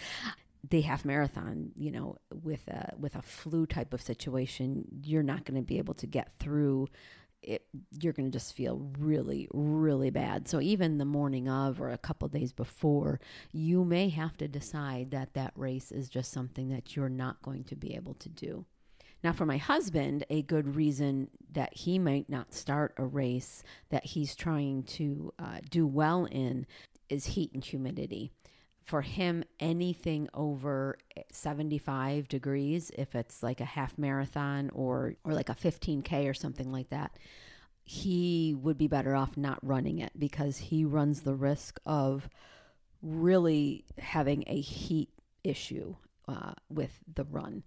the 0.70 0.82
half 0.82 1.06
marathon, 1.06 1.72
you 1.76 1.92
know, 1.92 2.18
with 2.44 2.68
a 2.68 2.94
with 2.98 3.16
a 3.16 3.22
flu 3.22 3.66
type 3.66 3.94
of 3.94 4.02
situation, 4.02 4.86
you're 5.04 5.24
not 5.24 5.46
going 5.46 5.60
to 5.60 5.66
be 5.66 5.78
able 5.78 5.94
to 5.96 6.08
get 6.08 6.32
through 6.40 6.88
it, 7.44 7.66
you're 8.00 8.14
going 8.14 8.32
to 8.32 8.38
just 8.38 8.54
feel 8.54 8.88
really, 9.00 9.48
really 9.52 10.10
bad. 10.10 10.48
So 10.48 10.62
even 10.62 10.98
the 10.98 11.06
morning 11.06 11.50
of 11.50 11.82
or 11.82 11.92
a 11.92 11.98
couple 11.98 12.28
days 12.28 12.54
before, 12.54 13.20
you 13.52 13.84
may 13.84 14.10
have 14.10 14.38
to 14.38 14.48
decide 14.48 15.12
that 15.12 15.34
that 15.34 15.54
race 15.56 15.92
is 15.92 16.10
just 16.10 16.32
something 16.32 16.70
that 16.70 16.96
you're 16.96 17.10
not 17.10 17.42
going 17.42 17.64
to 17.66 17.76
be 17.76 17.96
able 17.96 18.14
to 18.16 18.30
do. 18.30 18.66
Now, 19.24 19.34
for 19.34 19.46
my 19.46 19.58
husband, 19.58 20.26
a 20.30 20.42
good 20.42 20.76
reason 20.76 21.30
that 21.52 21.76
he 21.76 22.00
might 22.00 22.28
not 22.30 22.54
start 22.54 22.94
a 22.98 23.06
race 23.06 23.64
that 23.90 24.06
he's 24.06 24.36
trying 24.36 24.84
to 24.84 25.32
uh, 25.38 25.60
do 25.70 25.86
well 25.86 26.26
in 26.26 26.66
is 27.10 27.28
heat 27.28 27.52
and 27.54 27.64
humidity 27.64 28.32
for 28.84 29.02
him 29.02 29.44
anything 29.60 30.28
over 30.34 30.98
75 31.32 32.28
degrees 32.28 32.92
if 32.98 33.16
it's 33.16 33.44
like 33.44 33.62
a 33.62 33.66
half 33.66 33.98
marathon 33.98 34.70
or 34.74 35.16
or 35.24 35.34
like 35.34 35.50
a 35.50 35.56
15k 35.56 36.30
or 36.30 36.34
something 36.34 36.72
like 36.72 36.90
that 36.90 37.18
he 37.84 38.56
would 38.62 38.78
be 38.78 38.88
better 38.88 39.16
off 39.16 39.38
not 39.38 39.60
running 39.62 40.00
it 40.00 40.12
because 40.18 40.58
he 40.58 40.86
runs 40.86 41.22
the 41.22 41.34
risk 41.34 41.80
of 41.86 42.30
really 43.02 43.86
having 43.98 44.44
a 44.48 44.62
heat 44.62 45.10
issue 45.44 45.96
uh, 46.28 46.54
with 46.70 47.00
the 47.14 47.24
run. 47.26 47.64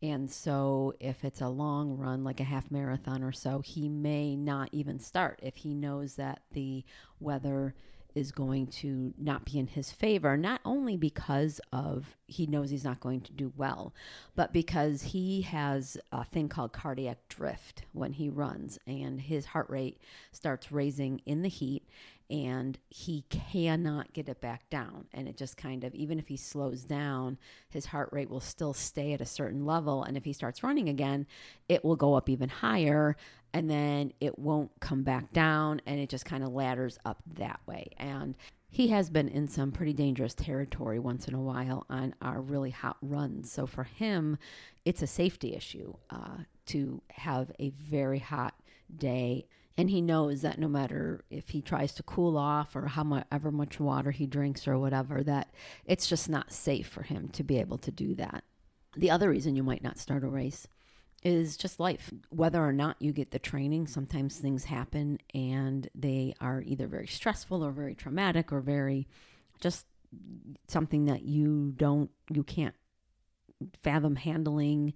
And 0.00 0.30
so 0.30 0.94
if 1.00 1.24
it's 1.24 1.40
a 1.40 1.48
long 1.48 1.96
run 1.96 2.24
like 2.24 2.40
a 2.40 2.44
half 2.44 2.70
marathon 2.70 3.22
or 3.22 3.32
so 3.32 3.60
he 3.60 3.88
may 3.88 4.36
not 4.36 4.68
even 4.72 5.00
start 5.00 5.40
if 5.42 5.56
he 5.56 5.74
knows 5.74 6.14
that 6.14 6.42
the 6.52 6.84
weather 7.20 7.74
is 8.14 8.32
going 8.32 8.66
to 8.66 9.12
not 9.18 9.44
be 9.44 9.58
in 9.58 9.66
his 9.66 9.92
favor, 9.92 10.36
not 10.36 10.60
only 10.64 10.96
because 10.96 11.60
of 11.72 12.16
he 12.26 12.46
knows 12.46 12.70
he's 12.70 12.84
not 12.84 13.00
going 13.00 13.20
to 13.22 13.32
do 13.32 13.52
well, 13.56 13.94
but 14.34 14.52
because 14.52 15.02
he 15.02 15.42
has 15.42 15.96
a 16.12 16.24
thing 16.24 16.48
called 16.48 16.72
cardiac 16.72 17.18
drift 17.28 17.84
when 17.92 18.12
he 18.12 18.28
runs 18.28 18.78
and 18.86 19.20
his 19.20 19.46
heart 19.46 19.68
rate 19.70 20.00
starts 20.32 20.72
raising 20.72 21.20
in 21.26 21.42
the 21.42 21.48
heat 21.48 21.86
and 22.30 22.78
he 22.88 23.24
cannot 23.30 24.12
get 24.12 24.28
it 24.28 24.40
back 24.40 24.68
down. 24.68 25.06
And 25.14 25.26
it 25.26 25.36
just 25.36 25.56
kind 25.56 25.84
of, 25.84 25.94
even 25.94 26.18
if 26.18 26.28
he 26.28 26.36
slows 26.36 26.82
down, 26.84 27.38
his 27.70 27.86
heart 27.86 28.10
rate 28.12 28.28
will 28.28 28.40
still 28.40 28.74
stay 28.74 29.12
at 29.12 29.20
a 29.20 29.26
certain 29.26 29.64
level. 29.64 30.04
And 30.04 30.16
if 30.16 30.24
he 30.24 30.32
starts 30.32 30.62
running 30.62 30.88
again, 30.88 31.26
it 31.68 31.84
will 31.84 31.96
go 31.96 32.14
up 32.14 32.28
even 32.28 32.48
higher 32.48 33.16
and 33.54 33.70
then 33.70 34.12
it 34.20 34.38
won't 34.38 34.70
come 34.80 35.02
back 35.02 35.32
down 35.32 35.80
and 35.86 35.98
it 35.98 36.08
just 36.10 36.26
kind 36.26 36.44
of 36.44 36.52
ladders 36.52 36.98
up 37.04 37.22
that 37.36 37.60
way. 37.66 37.90
And 37.96 38.34
he 38.70 38.88
has 38.88 39.08
been 39.08 39.28
in 39.28 39.48
some 39.48 39.72
pretty 39.72 39.94
dangerous 39.94 40.34
territory 40.34 40.98
once 40.98 41.26
in 41.26 41.34
a 41.34 41.40
while 41.40 41.86
on 41.88 42.14
our 42.20 42.40
really 42.42 42.70
hot 42.70 42.98
runs. 43.00 43.50
So 43.50 43.66
for 43.66 43.84
him, 43.84 44.36
it's 44.84 45.00
a 45.00 45.06
safety 45.06 45.54
issue 45.54 45.94
uh, 46.10 46.38
to 46.66 47.00
have 47.10 47.50
a 47.58 47.70
very 47.70 48.18
hot 48.18 48.54
day 48.94 49.46
and 49.78 49.88
he 49.88 50.02
knows 50.02 50.42
that 50.42 50.58
no 50.58 50.68
matter 50.68 51.24
if 51.30 51.48
he 51.48 51.62
tries 51.62 51.94
to 51.94 52.02
cool 52.02 52.36
off 52.36 52.76
or 52.76 52.88
however 52.88 53.50
much 53.50 53.80
water 53.80 54.10
he 54.10 54.26
drinks 54.26 54.68
or 54.68 54.78
whatever 54.78 55.22
that 55.22 55.48
it's 55.86 56.06
just 56.06 56.28
not 56.28 56.52
safe 56.52 56.86
for 56.86 57.02
him 57.02 57.28
to 57.28 57.42
be 57.42 57.58
able 57.58 57.78
to 57.78 57.90
do 57.90 58.14
that 58.14 58.44
the 58.96 59.10
other 59.10 59.30
reason 59.30 59.56
you 59.56 59.62
might 59.62 59.82
not 59.82 59.98
start 59.98 60.24
a 60.24 60.28
race 60.28 60.66
is 61.22 61.56
just 61.56 61.80
life. 61.80 62.12
Whether 62.30 62.64
or 62.64 62.72
not 62.72 62.96
you 63.00 63.12
get 63.12 63.30
the 63.30 63.38
training, 63.38 63.86
sometimes 63.86 64.38
things 64.38 64.64
happen 64.64 65.18
and 65.34 65.88
they 65.94 66.34
are 66.40 66.62
either 66.64 66.86
very 66.86 67.06
stressful 67.06 67.64
or 67.64 67.72
very 67.72 67.94
traumatic 67.94 68.52
or 68.52 68.60
very 68.60 69.08
just 69.60 69.86
something 70.68 71.06
that 71.06 71.22
you 71.22 71.72
don't, 71.76 72.10
you 72.30 72.42
can't 72.42 72.74
fathom 73.82 74.16
handling. 74.16 74.94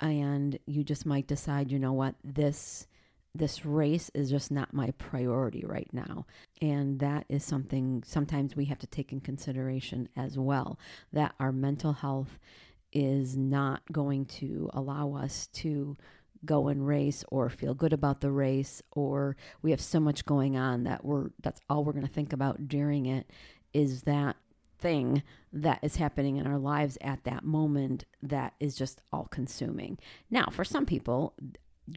And 0.00 0.58
you 0.66 0.84
just 0.84 1.06
might 1.06 1.26
decide, 1.26 1.70
you 1.70 1.78
know 1.78 1.92
what, 1.92 2.16
this 2.22 2.86
this 3.34 3.64
race 3.64 4.10
is 4.14 4.30
just 4.30 4.50
not 4.50 4.72
my 4.72 4.92
priority 4.92 5.64
right 5.66 5.88
now. 5.92 6.26
And 6.62 7.00
that 7.00 7.24
is 7.28 7.44
something 7.44 8.02
sometimes 8.06 8.54
we 8.54 8.66
have 8.66 8.78
to 8.78 8.86
take 8.86 9.12
in 9.12 9.20
consideration 9.20 10.08
as 10.16 10.38
well 10.38 10.78
that 11.12 11.34
our 11.40 11.52
mental 11.52 11.92
health 11.92 12.38
is 12.92 13.36
not 13.36 13.82
going 13.90 14.24
to 14.26 14.70
allow 14.72 15.14
us 15.14 15.48
to 15.48 15.96
go 16.44 16.68
and 16.68 16.86
race 16.86 17.24
or 17.28 17.48
feel 17.48 17.74
good 17.74 17.92
about 17.92 18.20
the 18.20 18.30
race 18.30 18.82
or 18.92 19.36
we 19.62 19.70
have 19.70 19.80
so 19.80 19.98
much 19.98 20.26
going 20.26 20.56
on 20.56 20.84
that 20.84 21.02
we're 21.04 21.30
that's 21.42 21.60
all 21.70 21.82
we're 21.82 21.92
going 21.92 22.06
to 22.06 22.12
think 22.12 22.34
about 22.34 22.68
during 22.68 23.06
it 23.06 23.30
is 23.72 24.02
that 24.02 24.36
thing 24.78 25.22
that 25.50 25.78
is 25.82 25.96
happening 25.96 26.36
in 26.36 26.46
our 26.46 26.58
lives 26.58 26.98
at 27.00 27.24
that 27.24 27.42
moment 27.42 28.04
that 28.22 28.52
is 28.60 28.76
just 28.76 29.00
all 29.10 29.26
consuming. 29.30 29.98
Now, 30.30 30.48
for 30.50 30.62
some 30.62 30.84
people, 30.84 31.32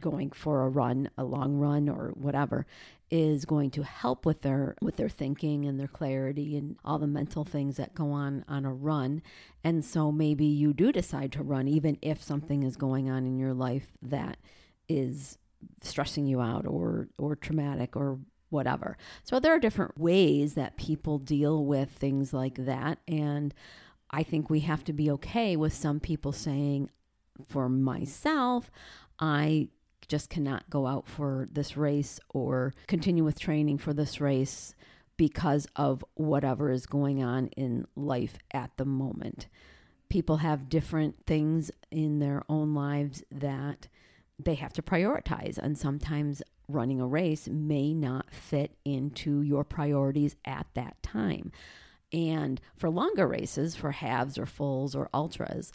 going 0.00 0.30
for 0.30 0.62
a 0.62 0.68
run, 0.68 1.10
a 1.16 1.24
long 1.24 1.56
run 1.56 1.88
or 1.88 2.12
whatever 2.14 2.66
is 3.10 3.46
going 3.46 3.70
to 3.70 3.82
help 3.82 4.26
with 4.26 4.42
their 4.42 4.76
with 4.82 4.96
their 4.96 5.08
thinking 5.08 5.64
and 5.64 5.80
their 5.80 5.88
clarity 5.88 6.56
and 6.56 6.76
all 6.84 6.98
the 6.98 7.06
mental 7.06 7.44
things 7.44 7.76
that 7.76 7.94
go 7.94 8.10
on 8.12 8.44
on 8.48 8.64
a 8.64 8.72
run. 8.72 9.22
And 9.64 9.84
so 9.84 10.12
maybe 10.12 10.44
you 10.44 10.72
do 10.74 10.92
decide 10.92 11.32
to 11.32 11.42
run 11.42 11.68
even 11.68 11.96
if 12.02 12.22
something 12.22 12.62
is 12.62 12.76
going 12.76 13.08
on 13.08 13.26
in 13.26 13.38
your 13.38 13.54
life 13.54 13.86
that 14.02 14.36
is 14.88 15.38
stressing 15.82 16.26
you 16.26 16.40
out 16.40 16.66
or 16.66 17.08
or 17.18 17.34
traumatic 17.34 17.96
or 17.96 18.18
whatever. 18.50 18.96
So 19.24 19.40
there 19.40 19.54
are 19.54 19.58
different 19.58 19.98
ways 19.98 20.54
that 20.54 20.76
people 20.76 21.18
deal 21.18 21.64
with 21.64 21.90
things 21.90 22.32
like 22.32 22.56
that 22.66 22.98
and 23.08 23.54
I 24.10 24.22
think 24.22 24.48
we 24.48 24.60
have 24.60 24.84
to 24.84 24.92
be 24.92 25.10
okay 25.12 25.56
with 25.56 25.74
some 25.74 26.00
people 26.00 26.32
saying 26.32 26.90
for 27.46 27.68
myself 27.68 28.70
I 29.18 29.68
just 30.08 30.30
cannot 30.30 30.68
go 30.70 30.86
out 30.86 31.06
for 31.06 31.48
this 31.52 31.76
race 31.76 32.18
or 32.30 32.72
continue 32.86 33.24
with 33.24 33.38
training 33.38 33.78
for 33.78 33.92
this 33.92 34.20
race 34.20 34.74
because 35.16 35.66
of 35.76 36.04
whatever 36.14 36.70
is 36.70 36.86
going 36.86 37.22
on 37.22 37.48
in 37.48 37.86
life 37.94 38.38
at 38.52 38.70
the 38.76 38.84
moment. 38.84 39.48
People 40.08 40.38
have 40.38 40.70
different 40.70 41.26
things 41.26 41.70
in 41.90 42.18
their 42.18 42.42
own 42.48 42.74
lives 42.74 43.22
that 43.30 43.88
they 44.38 44.54
have 44.54 44.72
to 44.72 44.82
prioritize, 44.82 45.58
and 45.58 45.76
sometimes 45.76 46.42
running 46.68 47.00
a 47.00 47.06
race 47.06 47.48
may 47.48 47.92
not 47.92 48.32
fit 48.32 48.76
into 48.84 49.42
your 49.42 49.64
priorities 49.64 50.36
at 50.44 50.66
that 50.74 51.02
time. 51.02 51.50
And 52.12 52.60
for 52.76 52.88
longer 52.88 53.26
races, 53.26 53.74
for 53.74 53.90
halves 53.90 54.38
or 54.38 54.46
fulls 54.46 54.94
or 54.94 55.10
ultras, 55.12 55.72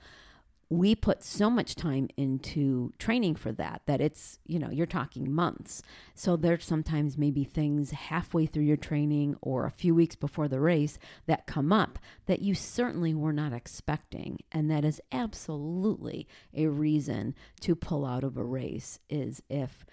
we 0.70 0.96
put 0.96 1.24
so 1.24 1.50
much 1.50 1.76
time 1.76 2.08
into 2.18 2.92
training 2.98 3.36
for 3.36 3.52
that 3.52 3.82
that 3.86 4.02
it's 4.02 4.40
you 4.46 4.58
know 4.58 4.70
you're 4.70 4.86
talking 4.86 5.32
months 5.32 5.82
so 6.16 6.36
there's 6.36 6.66
sometimes 6.66 7.18
maybe 7.18 7.44
things 7.44 7.92
halfway 7.92 8.46
through 8.46 8.64
your 8.64 8.78
training 8.78 9.36
or 9.42 9.66
a 9.66 9.72
few 9.72 9.94
weeks 9.94 10.16
before 10.16 10.48
the 10.48 10.60
race 10.60 10.98
that 11.28 11.46
come 11.46 11.72
up 11.72 12.00
that 12.26 12.42
you 12.42 12.56
certainly 12.56 13.14
were 13.14 13.34
not 13.34 13.54
expecting 13.54 14.40
and 14.52 14.70
that 14.70 14.86
is 14.86 15.02
absolutely 15.12 16.28
a 16.54 16.68
reason 16.68 17.36
to 17.60 17.76
pull 17.76 18.06
out 18.06 18.24
of 18.24 18.38
a 18.38 18.44
race 18.44 19.00
is 19.10 19.42
if 19.50 19.86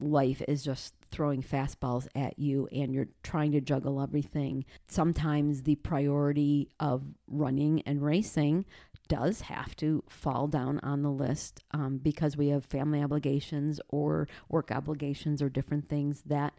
life 0.00 0.42
is 0.46 0.62
just 0.62 0.94
throwing 1.10 1.42
fastballs 1.42 2.06
at 2.14 2.38
you 2.38 2.68
and 2.70 2.94
you're 2.94 3.08
trying 3.22 3.52
to 3.52 3.60
juggle 3.60 4.00
everything. 4.00 4.64
Sometimes 4.86 5.62
the 5.62 5.74
priority 5.76 6.68
of 6.78 7.02
running 7.26 7.82
and 7.82 8.02
racing 8.02 8.64
does 9.08 9.42
have 9.42 9.74
to 9.76 10.04
fall 10.08 10.46
down 10.46 10.80
on 10.82 11.02
the 11.02 11.10
list 11.10 11.62
um, 11.72 11.98
because 11.98 12.36
we 12.36 12.48
have 12.48 12.64
family 12.64 13.02
obligations 13.02 13.80
or 13.88 14.28
work 14.48 14.70
obligations 14.70 15.42
or 15.42 15.48
different 15.48 15.88
things 15.88 16.22
that 16.26 16.54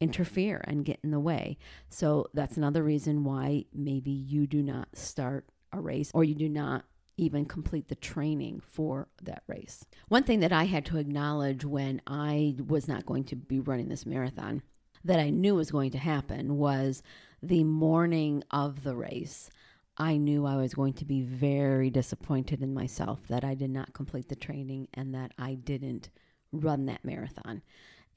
interfere 0.00 0.62
and 0.64 0.84
get 0.84 1.00
in 1.02 1.10
the 1.10 1.20
way. 1.20 1.58
So 1.88 2.28
that's 2.32 2.56
another 2.56 2.82
reason 2.82 3.24
why 3.24 3.64
maybe 3.72 4.10
you 4.10 4.46
do 4.46 4.62
not 4.62 4.88
start 4.96 5.46
a 5.72 5.80
race 5.80 6.10
or 6.14 6.24
you 6.24 6.34
do 6.34 6.48
not 6.48 6.84
even 7.16 7.44
complete 7.44 7.88
the 7.88 7.96
training 7.96 8.60
for 8.60 9.08
that 9.22 9.42
race. 9.48 9.84
One 10.06 10.22
thing 10.22 10.40
that 10.40 10.52
I 10.52 10.64
had 10.64 10.86
to 10.86 10.98
acknowledge 10.98 11.64
when 11.64 12.00
I 12.06 12.54
was 12.64 12.86
not 12.86 13.06
going 13.06 13.24
to 13.24 13.36
be 13.36 13.58
running 13.58 13.88
this 13.88 14.06
marathon 14.06 14.62
that 15.04 15.18
I 15.18 15.30
knew 15.30 15.56
was 15.56 15.70
going 15.70 15.90
to 15.92 15.98
happen 15.98 16.56
was 16.56 17.02
the 17.42 17.64
morning 17.64 18.44
of 18.50 18.84
the 18.84 18.96
race. 18.96 19.50
I 19.98 20.16
knew 20.16 20.46
I 20.46 20.56
was 20.56 20.74
going 20.74 20.92
to 20.94 21.04
be 21.04 21.22
very 21.22 21.90
disappointed 21.90 22.62
in 22.62 22.72
myself 22.72 23.26
that 23.28 23.44
I 23.44 23.54
did 23.54 23.70
not 23.70 23.94
complete 23.94 24.28
the 24.28 24.36
training 24.36 24.88
and 24.94 25.14
that 25.14 25.32
I 25.36 25.54
didn't 25.54 26.08
run 26.52 26.86
that 26.86 27.04
marathon. 27.04 27.62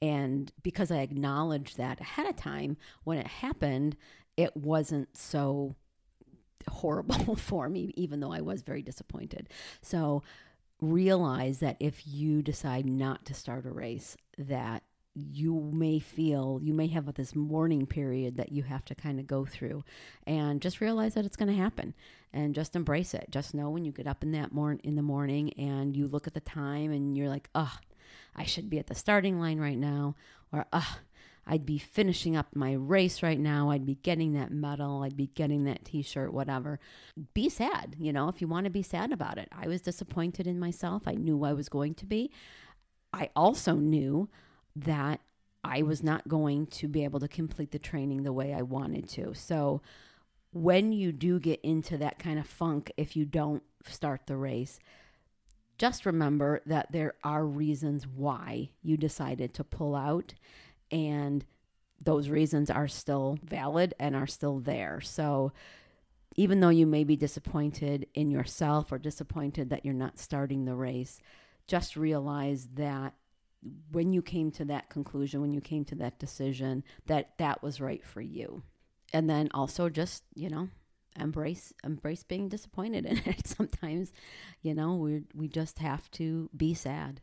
And 0.00 0.52
because 0.62 0.90
I 0.90 0.98
acknowledged 0.98 1.76
that 1.76 2.00
ahead 2.00 2.28
of 2.28 2.36
time, 2.36 2.76
when 3.04 3.18
it 3.18 3.26
happened, 3.26 3.96
it 4.36 4.56
wasn't 4.56 5.16
so 5.16 5.74
horrible 6.68 7.36
for 7.36 7.68
me, 7.68 7.92
even 7.96 8.20
though 8.20 8.32
I 8.32 8.40
was 8.40 8.62
very 8.62 8.82
disappointed. 8.82 9.48
So 9.80 10.22
realize 10.80 11.58
that 11.60 11.76
if 11.80 12.06
you 12.06 12.42
decide 12.42 12.86
not 12.86 13.24
to 13.26 13.34
start 13.34 13.66
a 13.66 13.70
race, 13.70 14.16
that 14.38 14.82
you 15.14 15.70
may 15.74 15.98
feel 15.98 16.58
you 16.62 16.72
may 16.72 16.86
have 16.86 17.12
this 17.14 17.34
mourning 17.34 17.86
period 17.86 18.36
that 18.36 18.50
you 18.50 18.62
have 18.62 18.84
to 18.84 18.94
kind 18.94 19.20
of 19.20 19.26
go 19.26 19.44
through 19.44 19.84
and 20.26 20.62
just 20.62 20.80
realize 20.80 21.14
that 21.14 21.26
it's 21.26 21.36
going 21.36 21.50
to 21.50 21.62
happen 21.62 21.92
and 22.32 22.54
just 22.54 22.74
embrace 22.74 23.12
it 23.12 23.26
just 23.30 23.54
know 23.54 23.68
when 23.68 23.84
you 23.84 23.92
get 23.92 24.06
up 24.06 24.22
in 24.22 24.32
that 24.32 24.52
morning 24.52 24.80
in 24.84 24.96
the 24.96 25.02
morning 25.02 25.52
and 25.58 25.96
you 25.96 26.08
look 26.08 26.26
at 26.26 26.34
the 26.34 26.40
time 26.40 26.90
and 26.90 27.16
you're 27.16 27.28
like 27.28 27.50
oh 27.54 27.76
i 28.34 28.44
should 28.44 28.70
be 28.70 28.78
at 28.78 28.86
the 28.86 28.94
starting 28.94 29.38
line 29.38 29.58
right 29.58 29.78
now 29.78 30.14
or 30.50 30.64
oh 30.72 30.98
I'd 31.44 31.66
be 31.66 31.78
finishing 31.78 32.36
up 32.36 32.54
my 32.54 32.72
race 32.72 33.22
right 33.22 33.38
now. 33.38 33.70
I'd 33.70 33.84
be 33.84 33.96
getting 33.96 34.34
that 34.34 34.52
medal. 34.52 35.02
I'd 35.02 35.16
be 35.16 35.26
getting 35.26 35.64
that 35.64 35.84
t 35.84 36.02
shirt, 36.02 36.32
whatever. 36.32 36.78
Be 37.34 37.48
sad, 37.48 37.96
you 37.98 38.12
know, 38.12 38.28
if 38.28 38.40
you 38.40 38.46
want 38.46 38.64
to 38.66 38.70
be 38.70 38.82
sad 38.82 39.10
about 39.10 39.38
it. 39.38 39.48
I 39.50 39.66
was 39.66 39.82
disappointed 39.82 40.46
in 40.46 40.60
myself. 40.60 41.02
I 41.06 41.14
knew 41.14 41.42
I 41.44 41.52
was 41.52 41.68
going 41.68 41.94
to 41.94 42.06
be. 42.06 42.30
I 43.12 43.30
also 43.34 43.74
knew 43.74 44.28
that 44.76 45.20
I 45.64 45.82
was 45.82 46.02
not 46.02 46.28
going 46.28 46.66
to 46.68 46.88
be 46.88 47.04
able 47.04 47.20
to 47.20 47.28
complete 47.28 47.70
the 47.70 47.78
training 47.78 48.22
the 48.22 48.32
way 48.32 48.52
I 48.52 48.62
wanted 48.62 49.08
to. 49.10 49.34
So 49.34 49.80
when 50.52 50.92
you 50.92 51.12
do 51.12 51.38
get 51.38 51.60
into 51.62 51.96
that 51.98 52.18
kind 52.18 52.38
of 52.38 52.46
funk, 52.46 52.92
if 52.96 53.16
you 53.16 53.24
don't 53.24 53.62
start 53.86 54.22
the 54.26 54.36
race, 54.36 54.78
just 55.78 56.04
remember 56.06 56.60
that 56.66 56.92
there 56.92 57.14
are 57.24 57.44
reasons 57.44 58.06
why 58.06 58.70
you 58.82 58.96
decided 58.96 59.54
to 59.54 59.64
pull 59.64 59.96
out, 59.96 60.34
and 60.90 61.44
those 62.00 62.28
reasons 62.28 62.70
are 62.70 62.88
still 62.88 63.38
valid 63.42 63.94
and 63.98 64.14
are 64.14 64.26
still 64.26 64.58
there. 64.58 65.00
So, 65.00 65.52
even 66.36 66.60
though 66.60 66.70
you 66.70 66.86
may 66.86 67.04
be 67.04 67.16
disappointed 67.16 68.06
in 68.14 68.30
yourself 68.30 68.90
or 68.90 68.98
disappointed 68.98 69.70
that 69.70 69.84
you're 69.84 69.92
not 69.92 70.18
starting 70.18 70.64
the 70.64 70.74
race, 70.74 71.20
just 71.66 71.96
realize 71.96 72.68
that 72.74 73.14
when 73.90 74.12
you 74.12 74.22
came 74.22 74.50
to 74.52 74.64
that 74.66 74.90
conclusion, 74.90 75.40
when 75.40 75.52
you 75.52 75.60
came 75.60 75.84
to 75.86 75.94
that 75.96 76.18
decision, 76.18 76.84
that 77.06 77.38
that 77.38 77.62
was 77.62 77.80
right 77.80 78.04
for 78.04 78.20
you. 78.20 78.62
And 79.12 79.28
then 79.28 79.48
also 79.54 79.88
just, 79.88 80.24
you 80.34 80.48
know, 80.48 80.68
embrace 81.18 81.74
embrace 81.84 82.22
being 82.22 82.48
disappointed 82.48 83.04
in 83.06 83.18
it. 83.26 83.46
Sometimes, 83.46 84.12
you 84.62 84.74
know, 84.74 84.94
we 84.96 85.22
we 85.34 85.48
just 85.48 85.78
have 85.78 86.10
to 86.12 86.48
be 86.56 86.74
sad. 86.74 87.20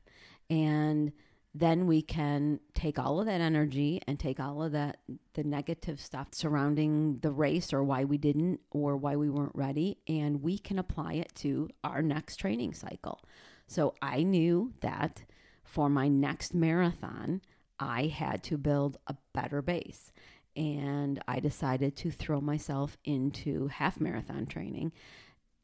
And 0.49 1.11
then 1.55 1.87
we 1.87 2.01
can 2.03 2.59
take 2.75 2.99
all 2.99 3.19
of 3.19 3.25
that 3.25 3.41
energy 3.41 3.99
and 4.07 4.19
take 4.19 4.39
all 4.39 4.61
of 4.61 4.71
that 4.73 4.99
the 5.33 5.43
negative 5.43 5.99
stuff 5.99 6.27
surrounding 6.31 7.17
the 7.21 7.31
race 7.31 7.73
or 7.73 7.83
why 7.83 8.03
we 8.03 8.17
didn't 8.17 8.59
or 8.69 8.95
why 8.95 9.15
we 9.15 9.29
weren't 9.29 9.55
ready 9.55 9.97
and 10.07 10.43
we 10.43 10.59
can 10.59 10.77
apply 10.77 11.13
it 11.13 11.33
to 11.35 11.67
our 11.83 12.01
next 12.01 12.37
training 12.37 12.73
cycle. 12.73 13.19
So 13.67 13.95
I 14.01 14.23
knew 14.23 14.73
that 14.81 15.23
for 15.69 15.87
my 15.87 16.07
next 16.07 16.53
marathon, 16.53 17.41
I 17.79 18.07
had 18.07 18.43
to 18.45 18.57
build 18.57 18.97
a 19.07 19.15
better 19.33 19.61
base. 19.61 20.11
And 20.55 21.21
I 21.27 21.39
decided 21.39 21.95
to 21.97 22.11
throw 22.11 22.41
myself 22.41 22.97
into 23.05 23.67
half 23.67 23.99
marathon 24.01 24.47
training 24.47 24.91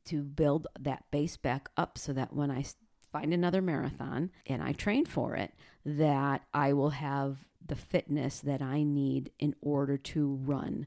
to 0.05 0.21
build 0.21 0.67
that 0.79 1.03
base 1.09 1.37
back 1.37 1.69
up 1.75 1.97
so 1.97 2.13
that 2.13 2.33
when 2.33 2.51
I 2.51 2.63
find 3.11 3.33
another 3.33 3.61
marathon 3.61 4.29
and 4.45 4.61
I 4.61 4.73
train 4.73 5.05
for 5.05 5.35
it, 5.35 5.53
that 5.85 6.43
I 6.53 6.73
will 6.73 6.91
have 6.91 7.39
the 7.65 7.75
fitness 7.75 8.39
that 8.41 8.61
I 8.61 8.83
need 8.83 9.31
in 9.39 9.55
order 9.59 9.97
to 9.97 10.35
run 10.43 10.85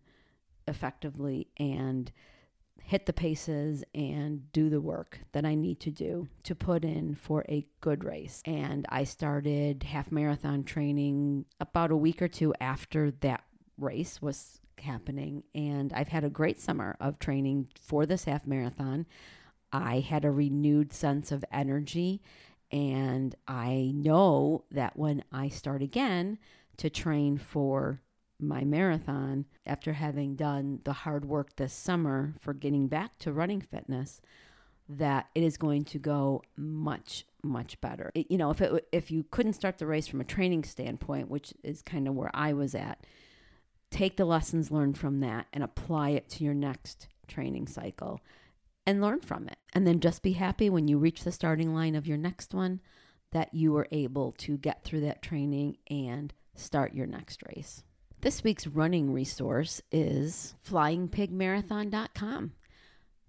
effectively 0.69 1.49
and 1.57 2.13
hit 2.89 3.05
the 3.05 3.13
paces 3.13 3.85
and 3.95 4.51
do 4.51 4.71
the 4.71 4.81
work 4.81 5.21
that 5.33 5.45
I 5.45 5.55
need 5.55 5.79
to 5.81 5.91
do 5.91 6.27
to 6.45 6.55
put 6.55 6.87
in 6.87 7.15
for 7.15 7.45
a 7.47 7.67
good 7.83 8.03
race. 8.03 8.43
And 8.47 8.87
I 8.89 9.05
started 9.05 9.83
half 9.83 10.11
marathon 10.11 10.65
training 10.65 11.45
about 11.61 11.91
a 11.91 11.97
week 11.97 12.23
or 12.23 12.29
two 12.29 12.55
after 12.63 13.11
that 13.21 13.45
race 13.77 14.23
was 14.23 14.63
happening. 14.79 15.43
And 15.55 15.93
I've 15.93 16.09
had 16.09 16.25
a 16.25 16.31
great 16.31 16.63
summer 16.63 16.97
of 16.99 17.19
training 17.19 17.69
for 17.79 18.07
this 18.07 18.25
half 18.25 18.47
marathon. 18.47 19.05
I 19.71 20.01
had 20.01 20.25
a 20.25 20.31
renewed 20.31 20.95
sense 20.95 21.31
of 21.31 21.45
energy. 21.53 22.23
And 22.73 23.35
I 23.47 23.93
know 23.95 24.65
that 24.71 24.97
when 24.97 25.25
I 25.31 25.51
start 25.51 25.83
again 25.83 26.39
to 26.79 26.89
train 26.89 27.37
for 27.37 28.01
my 28.41 28.65
marathon 28.65 29.47
after 29.67 29.95
having 29.95 30.37
done 30.37 30.81
the 30.85 30.93
hard 30.93 31.25
work 31.25 31.57
this 31.57 31.73
summer 31.73 32.35
for 32.39 32.55
getting 32.55 32.89
back 32.89 33.19
to 33.19 33.33
running 33.33 33.61
fitness 33.61 34.21
that 34.89 35.27
it 35.35 35.43
is 35.43 35.57
going 35.57 35.85
to 35.85 35.99
go 35.99 36.43
much 36.57 37.25
much 37.43 37.81
better. 37.81 38.11
It, 38.15 38.31
you 38.31 38.39
know, 38.39 38.51
if 38.51 38.61
it 38.61 38.89
if 38.93 39.11
you 39.11 39.25
couldn't 39.31 39.53
start 39.53 39.79
the 39.79 39.87
race 39.87 40.07
from 40.07 40.21
a 40.21 40.25
training 40.25 40.65
standpoint, 40.65 41.29
which 41.29 41.53
is 41.63 41.83
kind 41.83 42.09
of 42.09 42.15
where 42.15 42.31
I 42.35 42.53
was 42.53 42.75
at, 42.75 43.05
take 43.91 44.17
the 44.17 44.25
lessons 44.25 44.71
learned 44.71 44.99
from 44.99 45.21
that 45.21 45.47
and 45.53 45.63
apply 45.63 46.11
it 46.11 46.29
to 46.31 46.45
your 46.45 46.55
next 46.55 47.09
training 47.27 47.67
cycle 47.67 48.21
and 48.87 49.03
learn 49.03 49.21
from 49.21 49.47
it. 49.49 49.59
And 49.75 49.87
then 49.87 50.01
just 50.01 50.23
be 50.23 50.33
happy 50.33 50.71
when 50.71 50.89
you 50.89 50.99
reach 50.99 51.23
the 51.23 51.33
starting 51.33 51.75
line 51.75 51.95
of 51.95 52.07
your 52.07 52.17
next 52.17 52.55
one 52.55 52.81
that 53.33 53.53
you 53.53 53.73
were 53.73 53.89
able 53.93 54.33
to 54.33 54.57
get 54.57 54.83
through 54.85 55.01
that 55.01 55.21
training 55.21 55.77
and 55.91 56.33
start 56.55 56.95
your 56.95 57.07
next 57.07 57.43
race. 57.55 57.83
This 58.21 58.43
week's 58.43 58.67
running 58.67 59.13
resource 59.13 59.81
is 59.93 60.57
flyingpigmarathon.com. 60.69 62.53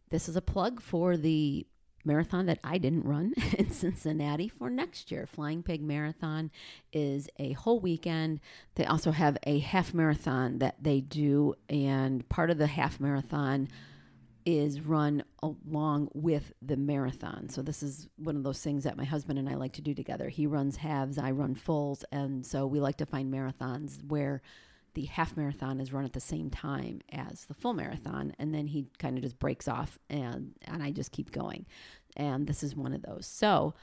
This 0.10 0.27
is 0.27 0.36
a 0.36 0.41
plug 0.41 0.81
for 0.81 1.15
the 1.15 1.67
marathon 2.03 2.48
that 2.48 2.58
I 2.63 2.79
didn't 2.79 3.05
run 3.05 3.34
in 3.60 3.69
Cincinnati 3.69 4.48
for 4.48 4.72
next 4.72 5.12
year. 5.12 5.27
Flying 5.27 5.62
Pig 5.62 5.84
Marathon 5.84 6.50
is 6.91 7.29
a 7.38 7.51
whole 7.51 7.79
weekend. 7.79 8.39
They 8.75 8.86
also 8.86 9.12
have 9.12 9.38
a 9.43 9.60
half 9.60 9.93
marathon 9.93 10.58
that 10.58 10.81
they 10.81 11.01
do, 11.01 11.53
and 11.69 12.27
part 12.27 12.50
of 12.50 12.58
the 12.58 12.65
half 12.65 13.00
marathon 13.00 13.67
is 14.43 14.81
run 14.81 15.24
along 15.43 16.10
with 16.15 16.51
the 16.63 16.77
marathon. 16.77 17.50
So 17.50 17.62
this 17.62 17.84
is 17.84 18.10
one 18.15 18.36
of 18.36 18.43
those 18.43 18.63
things 18.63 18.86
that 18.86 18.98
my 18.98 19.03
husband 19.03 19.38
and 19.38 19.48
I 19.48 19.53
like 19.53 19.74
to 19.74 19.84
do 19.84 19.93
together. 19.93 20.29
He 20.29 20.48
runs 20.48 20.77
halves, 20.77 21.19
I 21.19 21.29
run 21.29 21.53
fulls, 21.53 22.03
and 22.12 22.43
so 22.43 22.65
we 22.65 22.79
like 22.79 22.98
to 22.98 23.05
find 23.05 23.31
marathons 23.31 24.03
where 24.08 24.41
the 24.93 25.05
half 25.05 25.36
marathon 25.36 25.79
is 25.79 25.93
run 25.93 26.05
at 26.05 26.13
the 26.13 26.19
same 26.19 26.50
time 26.50 27.01
as 27.12 27.46
the 27.46 27.53
full 27.53 27.74
marathon 27.74 28.34
and 28.39 28.53
then 28.53 28.67
he 28.67 28.88
kind 28.98 29.17
of 29.17 29.24
just 29.24 29.39
breaks 29.39 29.67
off 29.67 29.98
and 30.10 30.53
and 30.63 30.84
I 30.84 30.91
just 30.91 31.12
keep 31.12 31.31
going. 31.31 31.65
And 32.15 32.48
this 32.48 32.63
is 32.63 32.75
one 32.75 32.93
of 32.93 33.03
those. 33.03 33.25
So, 33.25 33.74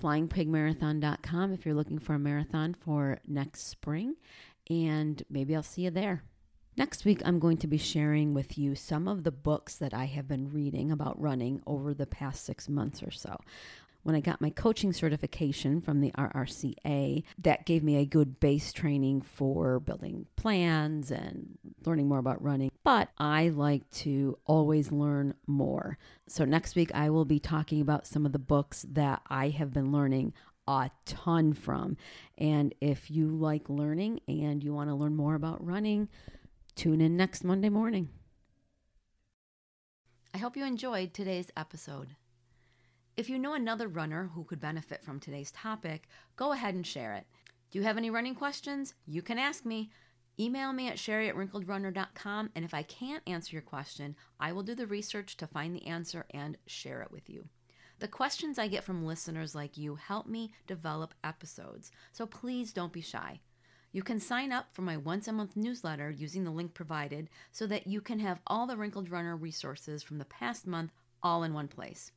flyingpigmarathon.com 0.00 1.52
if 1.52 1.64
you're 1.64 1.74
looking 1.74 1.98
for 1.98 2.14
a 2.14 2.18
marathon 2.18 2.74
for 2.74 3.18
next 3.26 3.68
spring 3.68 4.16
and 4.68 5.22
maybe 5.30 5.54
I'll 5.54 5.62
see 5.62 5.82
you 5.82 5.90
there. 5.90 6.22
Next 6.78 7.06
week, 7.06 7.22
I'm 7.24 7.38
going 7.38 7.56
to 7.58 7.66
be 7.66 7.78
sharing 7.78 8.34
with 8.34 8.58
you 8.58 8.74
some 8.74 9.08
of 9.08 9.24
the 9.24 9.32
books 9.32 9.76
that 9.76 9.94
I 9.94 10.04
have 10.04 10.28
been 10.28 10.52
reading 10.52 10.90
about 10.90 11.18
running 11.18 11.62
over 11.66 11.94
the 11.94 12.06
past 12.06 12.44
six 12.44 12.68
months 12.68 13.02
or 13.02 13.10
so 13.10 13.38
when 14.06 14.14
I 14.14 14.20
got 14.20 14.40
my 14.40 14.50
coaching 14.50 14.92
certification 14.92 15.80
from 15.80 16.00
the 16.00 16.12
RRCA, 16.12 17.24
that 17.38 17.66
gave 17.66 17.82
me 17.82 17.96
a 17.96 18.06
good 18.06 18.38
base 18.38 18.72
training 18.72 19.20
for 19.20 19.80
building 19.80 20.26
plans 20.36 21.10
and 21.10 21.58
learning 21.84 22.06
more 22.06 22.20
about 22.20 22.40
running. 22.40 22.70
But 22.84 23.08
I 23.18 23.48
like 23.48 23.90
to 24.02 24.38
always 24.46 24.92
learn 24.92 25.34
more. 25.48 25.98
So 26.28 26.44
next 26.44 26.76
week, 26.76 26.92
I 26.94 27.10
will 27.10 27.24
be 27.24 27.40
talking 27.40 27.80
about 27.80 28.06
some 28.06 28.24
of 28.24 28.30
the 28.30 28.38
books 28.38 28.86
that 28.90 29.22
I 29.26 29.48
have 29.48 29.72
been 29.72 29.90
learning 29.90 30.34
a 30.68 30.88
ton 31.04 31.52
from. 31.52 31.96
And 32.38 32.76
if 32.80 33.10
you 33.10 33.26
like 33.26 33.68
learning 33.68 34.20
and 34.28 34.62
you 34.62 34.72
want 34.72 34.88
to 34.88 34.94
learn 34.94 35.16
more 35.16 35.34
about 35.34 35.66
running, 35.66 36.08
tune 36.76 37.00
in 37.00 37.16
next 37.16 37.42
Monday 37.42 37.70
morning. 37.70 38.10
I 40.32 40.38
hope 40.38 40.56
you 40.56 40.64
enjoyed 40.64 41.12
today's 41.12 41.50
episode. 41.56 42.14
If 43.16 43.30
you 43.30 43.38
know 43.38 43.54
another 43.54 43.88
runner 43.88 44.30
who 44.34 44.44
could 44.44 44.60
benefit 44.60 45.02
from 45.02 45.20
today's 45.20 45.50
topic, 45.50 46.06
go 46.36 46.52
ahead 46.52 46.74
and 46.74 46.86
share 46.86 47.14
it. 47.14 47.26
Do 47.70 47.78
you 47.78 47.84
have 47.86 47.96
any 47.96 48.10
running 48.10 48.34
questions? 48.34 48.92
You 49.06 49.22
can 49.22 49.38
ask 49.38 49.64
me. 49.64 49.90
Email 50.38 50.74
me 50.74 50.88
at 50.88 50.98
sherry 50.98 51.30
at 51.30 51.34
wrinkledrunner.com, 51.34 52.50
and 52.54 52.62
if 52.62 52.74
I 52.74 52.82
can't 52.82 53.22
answer 53.26 53.56
your 53.56 53.62
question, 53.62 54.16
I 54.38 54.52
will 54.52 54.62
do 54.62 54.74
the 54.74 54.86
research 54.86 55.38
to 55.38 55.46
find 55.46 55.74
the 55.74 55.86
answer 55.86 56.26
and 56.34 56.58
share 56.66 57.00
it 57.00 57.10
with 57.10 57.30
you. 57.30 57.48
The 58.00 58.08
questions 58.08 58.58
I 58.58 58.68
get 58.68 58.84
from 58.84 59.06
listeners 59.06 59.54
like 59.54 59.78
you 59.78 59.94
help 59.94 60.26
me 60.26 60.52
develop 60.66 61.14
episodes, 61.24 61.90
so 62.12 62.26
please 62.26 62.74
don't 62.74 62.92
be 62.92 63.00
shy. 63.00 63.40
You 63.92 64.02
can 64.02 64.20
sign 64.20 64.52
up 64.52 64.74
for 64.74 64.82
my 64.82 64.98
once 64.98 65.26
a 65.26 65.32
month 65.32 65.56
newsletter 65.56 66.10
using 66.10 66.44
the 66.44 66.50
link 66.50 66.74
provided 66.74 67.30
so 67.50 67.66
that 67.66 67.86
you 67.86 68.02
can 68.02 68.18
have 68.18 68.42
all 68.46 68.66
the 68.66 68.76
Wrinkled 68.76 69.10
Runner 69.10 69.34
resources 69.34 70.02
from 70.02 70.18
the 70.18 70.26
past 70.26 70.66
month 70.66 70.92
all 71.22 71.44
in 71.44 71.54
one 71.54 71.68
place. 71.68 72.12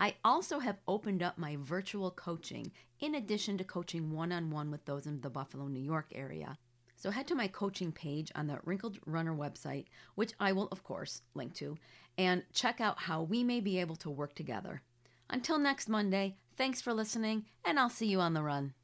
I 0.00 0.14
also 0.24 0.60
have 0.60 0.78
opened 0.86 1.22
up 1.22 1.38
my 1.38 1.56
virtual 1.60 2.10
coaching 2.10 2.70
in 3.00 3.14
addition 3.14 3.58
to 3.58 3.64
coaching 3.64 4.12
one 4.12 4.32
on 4.32 4.50
one 4.50 4.70
with 4.70 4.84
those 4.84 5.06
in 5.06 5.20
the 5.20 5.30
Buffalo, 5.30 5.66
New 5.66 5.82
York 5.82 6.12
area. 6.14 6.56
So 6.96 7.10
head 7.10 7.26
to 7.28 7.34
my 7.34 7.48
coaching 7.48 7.92
page 7.92 8.32
on 8.34 8.46
the 8.46 8.58
Wrinkled 8.64 8.98
Runner 9.06 9.34
website, 9.34 9.86
which 10.14 10.32
I 10.40 10.52
will, 10.52 10.68
of 10.72 10.82
course, 10.82 11.22
link 11.34 11.54
to, 11.54 11.76
and 12.16 12.42
check 12.52 12.80
out 12.80 12.98
how 12.98 13.22
we 13.22 13.44
may 13.44 13.60
be 13.60 13.78
able 13.78 13.96
to 13.96 14.10
work 14.10 14.34
together. 14.34 14.82
Until 15.30 15.58
next 15.58 15.88
Monday, 15.88 16.36
thanks 16.56 16.80
for 16.80 16.92
listening, 16.92 17.44
and 17.64 17.78
I'll 17.78 17.90
see 17.90 18.06
you 18.06 18.20
on 18.20 18.34
the 18.34 18.42
run. 18.42 18.74